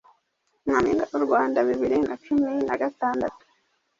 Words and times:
Nyampinga 0.65 1.03
w’u 1.13 1.21
Rwanda 1.25 1.57
bibiri 1.67 1.97
nacumi 2.07 2.51
nagatandatu 2.67 3.43